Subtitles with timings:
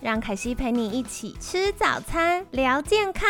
[0.00, 3.28] 让凯西陪你一起吃早餐，聊健康。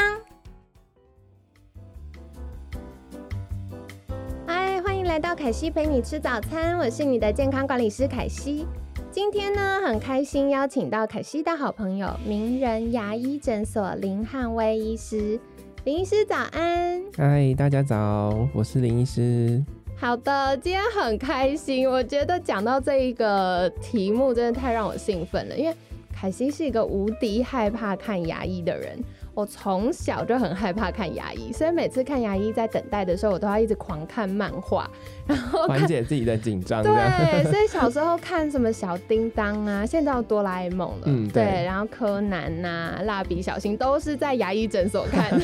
[4.47, 8.67] 嗨，欢迎来到凯西陪你吃早餐，我是你的健康管理师凯西。
[9.11, 15.41] 今天呢，很开心邀请到凯西的好朋友，名人牙医诊所林汉威医师。
[15.85, 17.03] 林医师早安。
[17.17, 19.65] 嗨，大家早，我是林医师。
[19.97, 25.75] 好的，今天很开心，我觉得讲到这一个题目，真的太让我兴奋了，因为。
[26.21, 28.99] 凯西是一个无敌害怕看牙医的人，
[29.35, 34.91] 我从小就很害怕看牙医，所以每次看牙医在等待的时候，我都要一直狂看漫画，
[35.29, 36.83] 然后缓解自己的紧张。
[36.83, 45.31] 对，所以 小时候看什么小叮当啊，现在有哆啦 A 梦了，嗯，对，然后柯南呐、蜡笔小新都是在牙医诊所看。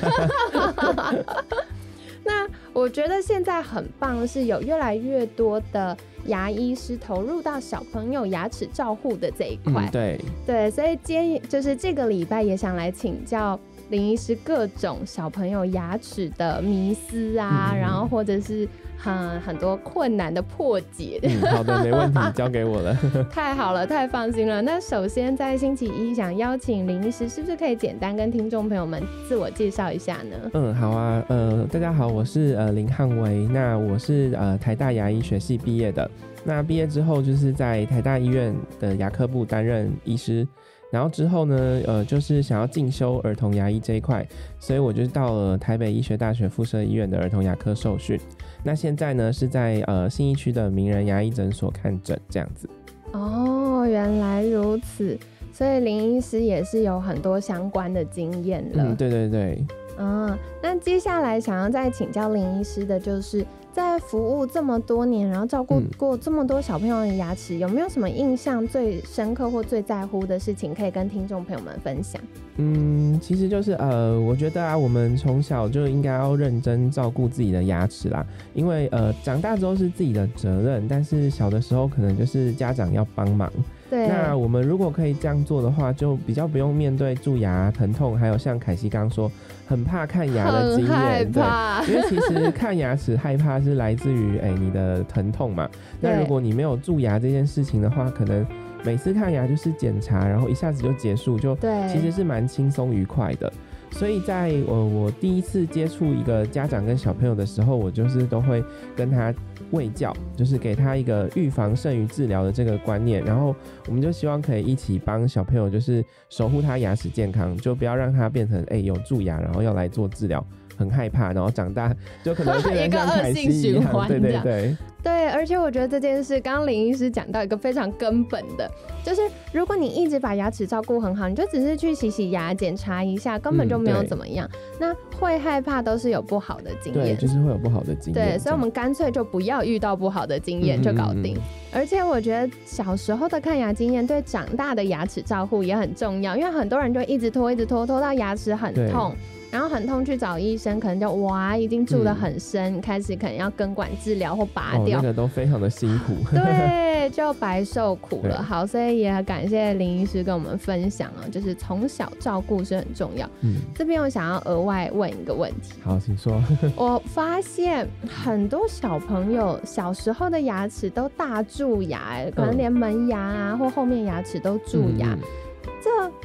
[2.25, 9.89] 那我觉得现在很棒，是有越来越多的牙医师投入到小朋友牙齿照护的这一块。
[9.93, 13.59] 对对，所以今天就是这个礼拜也想来请教
[13.91, 18.69] 林医师各种小朋友牙齿的迷思啊，然后或者是。
[18.97, 22.97] 很很多困难的破解，嗯好的，没问题， 交给我了。
[23.31, 24.63] 太好了，太放心了。
[24.63, 30.51] 那首先在星期一想邀请林医师，是不是可以简单跟听众朋友们自我介绍一下呢？
[30.55, 36.11] 嗯，好啊，呃，大家好，我是呃林汉维，那我是呃台大牙医学系毕业的，
[36.43, 40.49] 那毕业之后就是在台大医院的牙科部担任医师。
[40.95, 44.25] 然后之后呢，呃，就是想要进修儿童牙医这一块，
[44.61, 48.17] 所以我就到了台北医学大学附设医院的儿童牙科受训。
[48.63, 52.71] 那现在呢，是在呃信义区的名人牙医诊所看诊这样子。
[53.11, 55.19] 哦，原来如此，
[55.53, 58.85] 所以林医师也是有很多相关的经验了。
[58.85, 59.65] 嗯，对对对。
[59.99, 63.45] 嗯，那接下来想要再请教林医师的就是。
[63.75, 72.23] 在服务这么多年，然后照顾过这么多小朋友的牙齿，有没有什么印象最深刻或最在乎的事情可以跟听众朋友们分享？
[72.57, 78.25] 嗯，其实就是呃，我觉得啊，我们从小就应该要认真照顾自己的牙齿啦，
[78.55, 83.51] 因为呃，长大之后是自己的责任，但是小的时候可能就是家长要帮忙。
[83.91, 84.07] 对。
[84.07, 89.29] 那我们如果可以这样做的话，就比较不用面对蛀牙疼痛，还有像凯西刚刚说。
[89.67, 91.43] 很怕看牙的经验，对，
[91.89, 95.69] 因为其实看牙齿害怕是来自于哎你的疼痛嘛。
[96.01, 98.47] 那如果你没有蛀牙这件事情的话，可能
[98.85, 103.53] 每次看牙就是检查，然后一下子就结束，就对，其实是蛮轻松愉快的。
[103.91, 108.63] 所以在我我第一次接触一个家长跟小朋友的时候，我就是都会
[108.97, 109.33] 跟他
[109.71, 113.55] 喂教，就是给他一个预防胜于治疗的这个观念，然后
[113.87, 120.45] 我们就希望可以一起帮小朋友，就是守护他牙齿健康，就不要让他变成哎有蛀牙，然后要来做治疗。
[120.77, 125.29] 很害怕，然后长大 就可能变成像恶性循环对对对，对。
[125.31, 128.71] 而且我觉得这件事，刚刚林医师讲到一个非常根本的，
[129.03, 134.49] 就是如果你一直把牙齿照顾很好，你就只是去洗洗牙、检查一下，根本就没有怎么样。
[134.79, 138.15] 那会害怕都是有不好的经验，对，就是会有不好的经验。
[138.15, 141.37] 对，所以我们干脆就不要遇到不好的经验就搞定。
[141.73, 149.15] 而且我觉得小时候的看牙经验对长大的牙齿照护也很重要，因为很多人就一直拖、一直拖，拖到牙齿很痛。
[149.55, 158.43] 然后很痛去找医生，可能就哇已经蛀得很深，开始可能要根管治疗或拔掉，那个都非常的辛苦，对，就白受苦了。
[158.43, 163.31] 好，所以也感谢林医师跟我们分享啊，就是从小照顾是很重要。
[163.43, 166.43] 嗯，这边我想要额外问一个问题，好，请说。
[166.75, 175.17] 我发现很多小朋友小时候的牙齿都大蛀牙，可能连门牙啊或后面牙齿都蛀牙。
[175.17, 175.44] 这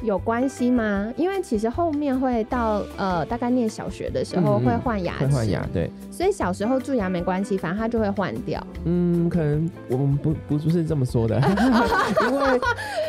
[0.02, 1.12] 有关系吗？
[1.16, 8.64] 因为其实后面会到呃，大概念小学的时候会换牙齿，换牙对，所以小时候蛀牙没关系，反正它就会换掉。
[8.84, 11.36] 嗯，可能我们不不不是这么说的，
[12.28, 12.60] 因为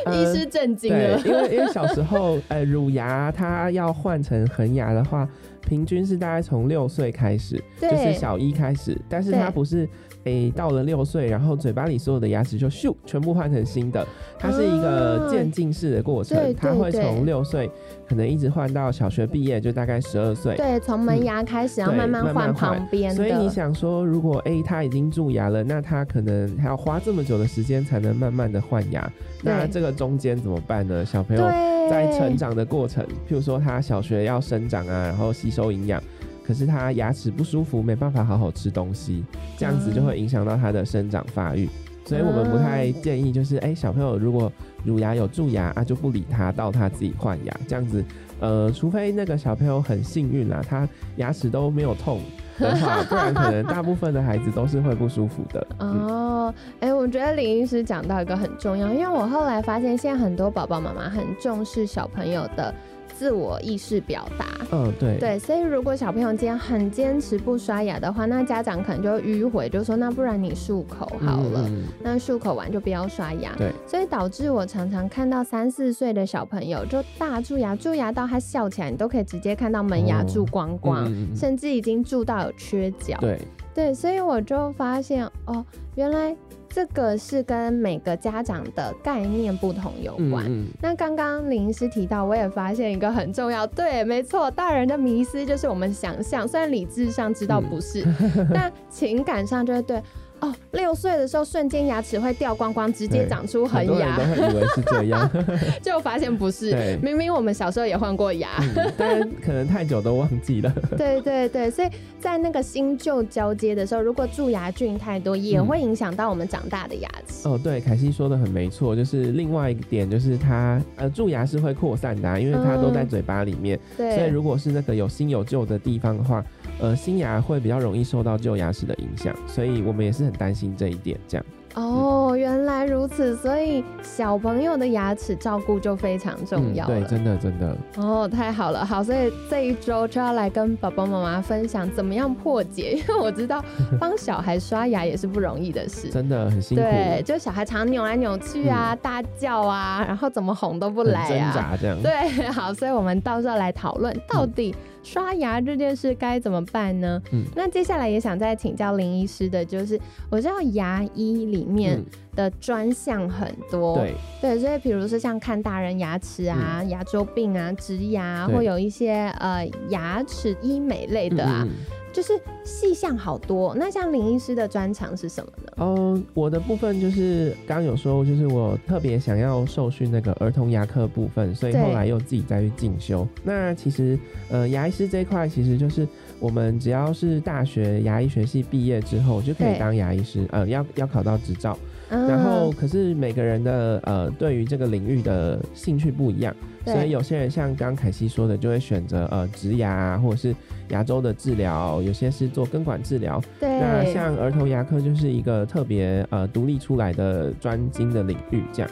[0.12, 5.28] 医师震惊了，因为因为小时候呃乳牙它要换成恒牙的话，
[5.68, 9.88] 平均是大概从六岁开始，就是小一开始，但是它不是。
[10.26, 14.06] 诶到了六岁，然后嘴巴里所有的牙齿就咻全部换成新的，
[14.38, 17.68] 它是一个渐进式的过程，它会从六岁
[18.08, 20.56] 可能一直换到小学毕业，就大概十二岁。
[20.56, 23.12] 对，从门牙开始要慢慢换旁边。
[23.16, 29.12] 所以你想说，如果 A 他已经蛀牙了，那他可能还要花这么久的时间才能慢慢的换牙，
[29.42, 31.06] 那这个中间怎么办呢？
[31.06, 31.44] 小朋友
[31.90, 36.02] 在成长的过程，譬如说他小学要生长啊，然后吸收营养。
[36.44, 39.24] 可是他牙齿不舒服，没办法好好吃东西，
[39.58, 41.70] 这样子就会影响到他的生长发育，
[42.04, 44.52] 所以我们不太建议，就是哎，小朋友如果
[44.84, 48.04] 乳牙有蛀牙啊，就不理他，到他自己换牙，这样子，
[48.40, 52.20] 呃，除非那个小朋友很幸运啦，他牙齿都没有痛
[52.62, 55.68] 很好，不然可能大部分的孩子都是会不舒服的。
[55.80, 62.74] 哦，哎，我觉得李医师讲到一个很重要，因为我后来发现，现在很多宝宝妈妈很重视小朋友的。
[63.22, 71.70] 自我意识表达，嗯，对，对，所以如果小朋友今天很坚持不刷牙的话，那家长可能就迂回，就说那不然你漱口好了，
[72.02, 83.40] 那漱口完就不要刷牙，对，所以导致我常常看到三四岁的小朋友就大蛀牙，蛀牙到他笑起来，你都可以直接看到门牙蛀光光，甚至已经蛀到有缺角，对，
[83.74, 85.66] 对，所以我就发现哦，
[85.96, 86.36] 原来。
[86.74, 90.50] 这个是跟每个家长的概念不同有关。
[90.82, 98.08] 那刚刚林医师提到，我也发现一个很重要，对，没错，大人的迷思就是我们想象，虽然理智上知道不是，
[98.54, 100.02] 但情感上就会对。
[100.42, 105.30] 哦，六岁的时候瞬间牙齿会掉光光，直接长出恒牙，以为是这样，
[105.82, 106.98] 就发现不是。
[107.02, 108.50] 明明我们小时候也换过牙，
[108.98, 110.74] 但可能太久都忘记了。
[110.98, 111.90] 对对对，所以
[112.20, 117.48] 在那个新旧交接的时候，如果蛀牙菌太多，也会影响到我们长大的牙齿。
[117.48, 126.44] 哦，对，凯西说的很没错，就是另外一点就是它呃蛀牙是会扩散的，因为它都在嘴巴里面，对，所以如果是那个有新有旧的地方的话。
[126.80, 131.20] 呃，新牙会比较容易受到旧牙齿的影响，所以我们也是担心这一点。
[131.28, 131.46] 这样
[131.76, 136.86] 哦，原来如此，所以小朋友的牙齿照顾就非常重要。
[136.86, 137.76] 对，真的真的。
[137.98, 143.64] 哦，太好了，好，所以这一周就要来跟爸爸妈妈分享怎么样破解，因为我知道
[144.00, 146.84] 帮小孩刷牙也是不容易的事，真的很辛苦。
[146.84, 151.98] 对，就小孩常扭来扭去啊，大叫啊，然后怎么哄都不来啊，挣扎这样。
[152.02, 154.76] 对，好，所以我们到时候来讨论到底。
[155.04, 157.20] 刷牙这件事该怎么办呢？
[157.32, 160.00] 嗯，那接下来也想再请教林医师的，就是
[160.30, 162.00] 我知道牙医里面
[162.36, 171.68] 的专项很多，对对，所以比如说像看大人牙齿啊、牙周病啊、植牙，或有一些呃牙齿医美类的啊。
[172.14, 172.34] 就是
[172.66, 175.72] 细项好多，那像林医师的专长是什么呢？
[175.78, 183.26] 哦，我的部分就是刚刚有说，就是我特别想要受训那个儿童牙科部分，所以后来又自己再去进修。
[183.46, 184.20] 那其实
[184.50, 186.06] 呃，牙医师这一块其实就是
[186.38, 191.78] 我们只要是大学牙医学系毕业之后就可以当牙医师，呃，要要考到执照。
[192.12, 196.56] 然后可是每个人的呃对于这个领域的兴趣不一样，
[196.86, 200.56] 所以有些人像刚刚凯西说的，就会选择呃植牙或者是。
[200.90, 203.42] 牙周的治疗，有些是做根管治疗。
[203.62, 208.62] 对，那像儿童牙科就是一个特别呃独立出来的专精的领域。
[208.74, 208.92] 这样，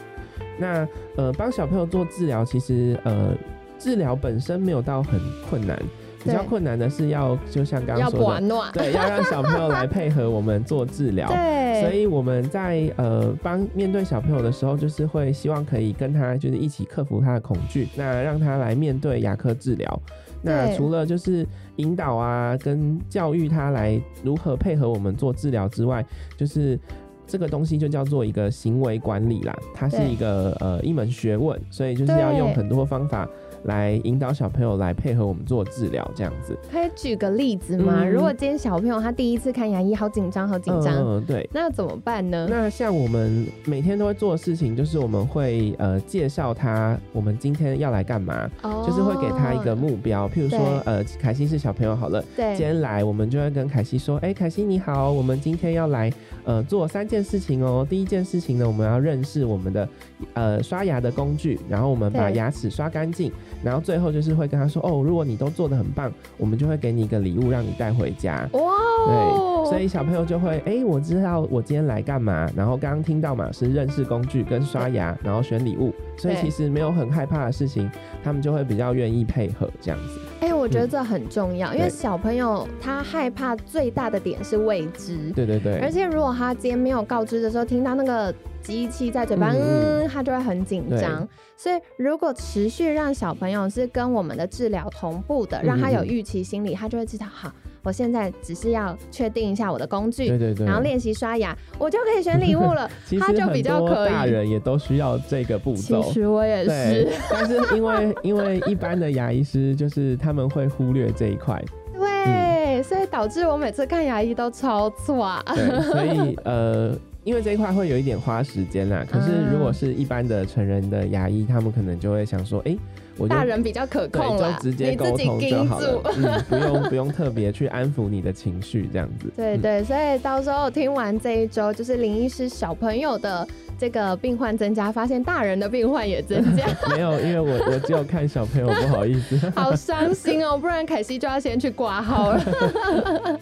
[0.58, 3.34] 那呃帮小朋友做治疗，其实呃
[3.78, 5.20] 治疗本身没有到很
[5.50, 5.78] 困难，
[6.22, 11.26] 比较困难的是要就像刚刚说的，对，要让小朋友来配合我们做治疗。
[11.32, 20.00] 对，所以我们在呃帮面对小朋友的时候，就是会希望可以跟他就是一起克服他的恐惧，那让他来面对牙科治疗。
[20.42, 21.46] 那除了就是
[21.76, 26.04] 引导啊，跟教育他来如何配合我们做治疗之外，
[26.36, 26.78] 就是
[27.26, 33.28] 这个东西就叫做一个行为管理啦，它是一个呃一门学问，所以就是要用很多方法。
[33.64, 36.56] 来引导小朋友来配合我们做治疗，这样子。
[36.70, 38.04] 可以举个例子吗？
[38.04, 40.94] 如果今天小朋友他第一次看牙医，好紧张，好紧张。
[40.96, 41.48] 嗯，对。
[41.52, 42.46] 那怎么办呢？
[42.50, 48.50] 那像我们每天都会做的事情，就是我们会呃介绍他，我们今天要来干嘛？
[48.62, 48.84] 哦。
[48.86, 52.56] 就是会给他一个目标，譬如说呃凯西是小朋友好了，对。
[52.56, 56.12] 今天来，我们就会跟凯西说，哎，凯西你好，我们今天要来
[56.44, 57.86] 呃做三件事情哦。
[57.88, 59.88] 第一件事情呢，我们要认识我们的
[60.34, 63.30] 呃刷牙的工具，然后我们把牙齿刷干净。
[63.62, 68.48] 然后最后就是会跟他说哦，如果你都做的很棒，我们就会给你一个礼物让你带回家。
[68.52, 68.60] 哇，
[69.06, 72.50] 对，所以小朋友就会哎，我知道我今天来干嘛。
[72.56, 77.90] 然后刚刚听到嘛是认识工具跟刷牙，然后选礼物，所以其实没有很害怕的事情，
[78.24, 80.20] 他们就会比较愿意配合这样子。
[80.40, 85.30] 哎，我觉得这很重要，因为小朋友他害怕最大的点是未知。
[85.32, 85.78] 对对对。
[85.78, 88.34] 而且如果他今天没有告知的时候，听到那个。
[88.62, 91.26] 机器在嘴巴，嗯，他就会很紧张。
[91.56, 97.52] 所以，如果持续让小朋友是跟我们的治疗同步的，让他有预期心理，他就会知道，好，
[97.82, 102.90] 我现在只是要确定一下我的工具，对对对，然后练习刷牙，我就可以选礼物了。
[103.20, 106.12] 他就比较可以大人也都需要这个步骤其。
[106.12, 111.62] 实我也是，，但是因为因为一般的牙医师就是他们会忽略这一块，
[111.98, 115.38] 对，所以导致我每次看牙医都超错。
[115.54, 119.04] 对，所以呃，因为这一块会有一点花时间啦。
[119.10, 122.76] 可是如果是一般的成人的牙医，他们可能就会想说，哎、
[123.16, 129.26] 我大人比较可对，控啦，就直接沟通就好了。，嗯，不用不用特别去安抚你的情绪，这样子。
[129.26, 133.46] 嗯 对对，所以到时候听完这一周，就是林医师小朋友的
[133.78, 139.38] 这个病患增加，发现大人的病患也增加， 没有，因为我我只有看小朋友，不好意思。
[139.54, 143.40] 好伤心哦，不然凯西就要先去挂号了。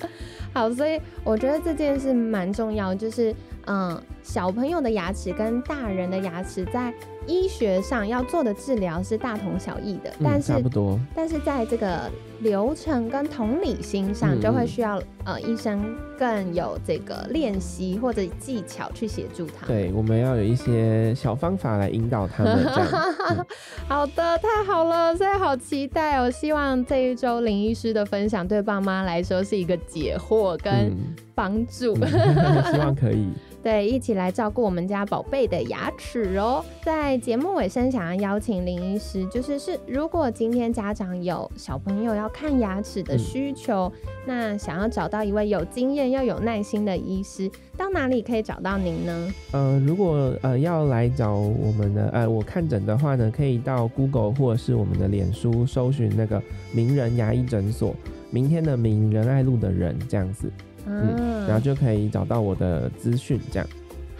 [0.52, 3.34] 好，所以我觉得这件事蛮重要，就是
[3.66, 6.92] 嗯，小朋友的牙齿跟大人的牙齿在
[7.28, 10.98] 医学上要做的治疗是大同小异的，但嗯，是差不多。
[11.14, 19.68] 但是在这个流程跟同理心上，嗯就会嗯需要呃医生更有这个练习或者技巧去协助他们。
[19.68, 23.46] 对，我们要有一些小方法来引导他们， 嗯
[23.86, 26.30] 好的，太好了，所以好期待哦！
[26.30, 31.96] 希望这一周林医师的分享对爸妈来说是一个解惑跟嗯帮助。
[32.00, 33.28] 嗯 希望可以。
[33.62, 36.64] 对，一起来照顾我们家宝贝的牙齿哦。
[36.84, 43.92] 在节目尾声，想要邀请林医师，就是是如果今天家长有小朋友要看牙齿的嗯需求，
[44.26, 49.34] 那想要找到一位有经验又有耐心的医师，到哪里可以找到您呢？
[49.52, 56.40] 呃，如果呃要来找我们的呃我看诊的话呢，可以到 Google 或者是我们的脸书搜寻那个
[56.72, 57.94] 名人牙医诊所，
[58.30, 60.50] 明天的明仁爱路的人这样子，
[60.86, 63.68] 嗯，然后就可以找到我的资讯这样。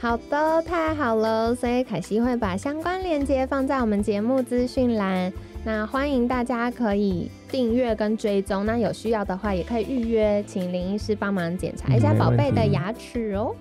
[0.01, 5.33] 好的，太好了，所以凯西会把相关链接放在我们节目资讯栏。
[5.65, 13.55] 那欢迎大家可以订阅跟追踪，那有需要的话也可以预约，请林医师帮忙检查一下宝贝的牙齿哦。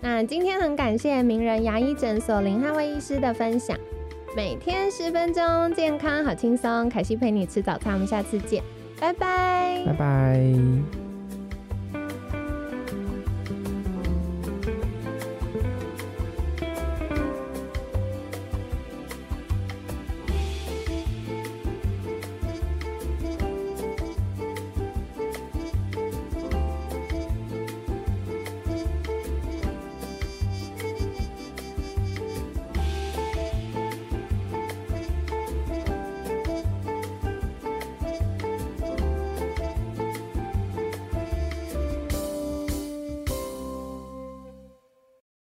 [0.00, 3.76] 那今天很感谢名人牙医诊所林汉威医师的分享，
[4.36, 8.62] 每天十分钟，健康好轻松，凯西陪你吃早餐，我们下次见，
[9.00, 11.07] 拜拜拜拜。